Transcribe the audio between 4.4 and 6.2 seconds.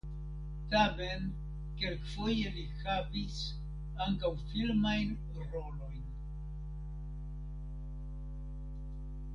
filmajn rolojn.